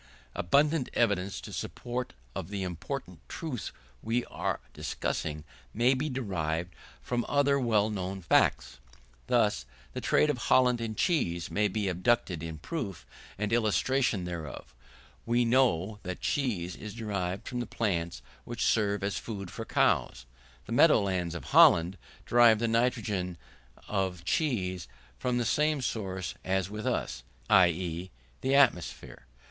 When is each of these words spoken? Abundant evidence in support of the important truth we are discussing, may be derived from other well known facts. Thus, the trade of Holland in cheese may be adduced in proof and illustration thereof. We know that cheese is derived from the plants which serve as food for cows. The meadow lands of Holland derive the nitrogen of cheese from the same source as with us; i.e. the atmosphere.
Abundant 0.33 0.89
evidence 0.95 1.39
in 1.45 1.53
support 1.53 2.13
of 2.35 2.49
the 2.49 2.63
important 2.63 3.19
truth 3.29 3.71
we 4.01 4.25
are 4.25 4.59
discussing, 4.73 5.43
may 5.75 5.93
be 5.93 6.09
derived 6.09 6.73
from 7.03 7.23
other 7.29 7.59
well 7.59 7.87
known 7.91 8.19
facts. 8.23 8.79
Thus, 9.27 9.67
the 9.93 10.01
trade 10.01 10.31
of 10.31 10.39
Holland 10.39 10.81
in 10.81 10.95
cheese 10.95 11.51
may 11.51 11.67
be 11.67 11.87
adduced 11.87 12.31
in 12.31 12.57
proof 12.57 13.05
and 13.37 13.53
illustration 13.53 14.25
thereof. 14.25 14.73
We 15.27 15.45
know 15.45 15.99
that 16.01 16.19
cheese 16.19 16.75
is 16.75 16.95
derived 16.95 17.47
from 17.47 17.59
the 17.59 17.67
plants 17.67 18.23
which 18.43 18.65
serve 18.65 19.03
as 19.03 19.19
food 19.19 19.51
for 19.51 19.65
cows. 19.65 20.25
The 20.65 20.71
meadow 20.71 20.99
lands 21.03 21.35
of 21.35 21.43
Holland 21.53 21.95
derive 22.25 22.57
the 22.57 22.67
nitrogen 22.67 23.37
of 23.87 24.25
cheese 24.25 24.87
from 25.19 25.37
the 25.37 25.45
same 25.45 25.79
source 25.79 26.33
as 26.43 26.71
with 26.71 26.87
us; 26.87 27.21
i.e. 27.51 28.09
the 28.41 28.55
atmosphere. 28.55 29.27